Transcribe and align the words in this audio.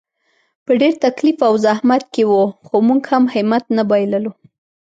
په 0.65 0.71
ډېر 0.81 0.93
تکلیف 1.05 1.37
او 1.47 1.53
زحمت 1.65 2.03
کې 2.13 2.23
وو، 2.29 2.43
خو 2.65 2.75
موږ 2.87 3.01
هم 3.11 3.23
همت 3.33 3.63
نه 3.77 3.83
بایللو. 3.89 4.31